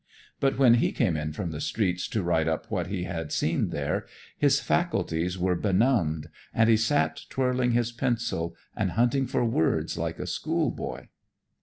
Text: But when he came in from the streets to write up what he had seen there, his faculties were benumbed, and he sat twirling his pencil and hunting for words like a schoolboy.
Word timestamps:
But 0.39 0.57
when 0.57 0.73
he 0.81 0.91
came 0.91 1.15
in 1.15 1.31
from 1.31 1.51
the 1.51 1.61
streets 1.61 2.07
to 2.07 2.23
write 2.23 2.47
up 2.47 2.71
what 2.71 2.87
he 2.87 3.03
had 3.03 3.31
seen 3.31 3.69
there, 3.69 4.07
his 4.35 4.59
faculties 4.59 5.37
were 5.37 5.53
benumbed, 5.53 6.29
and 6.55 6.71
he 6.71 6.75
sat 6.77 7.21
twirling 7.29 7.73
his 7.73 7.91
pencil 7.91 8.55
and 8.75 8.93
hunting 8.93 9.27
for 9.27 9.45
words 9.45 9.99
like 9.99 10.17
a 10.17 10.25
schoolboy. 10.25 11.05